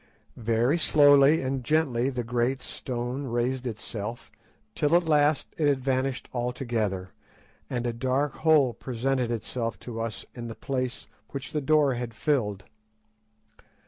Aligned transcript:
Very 0.35 0.79
slowly 0.79 1.43
and 1.43 1.63
gently 1.63 2.09
the 2.09 2.23
great 2.23 2.63
stone 2.63 3.25
raised 3.25 3.67
itself, 3.67 4.31
till 4.73 4.95
at 4.95 5.03
last 5.03 5.49
it 5.59 5.67
had 5.67 5.79
vanished 5.79 6.27
altogether, 6.33 7.11
and 7.69 7.85
a 7.85 7.93
dark 7.93 8.33
hole 8.37 8.73
presented 8.73 9.29
itself 9.29 9.77
to 9.81 10.01
us 10.01 10.25
in 10.33 10.47
the 10.47 10.55
place 10.55 11.05
which 11.29 11.51
the 11.51 11.61
door 11.61 11.93
had 11.93 12.15
filled. 12.15 12.63